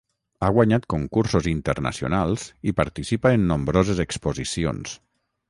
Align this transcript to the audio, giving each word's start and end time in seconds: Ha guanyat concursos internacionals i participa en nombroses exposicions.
Ha 0.45 0.47
guanyat 0.53 0.87
concursos 0.93 1.49
internacionals 1.51 2.47
i 2.73 2.75
participa 2.81 3.35
en 3.37 3.47
nombroses 3.53 4.03
exposicions. 4.07 4.99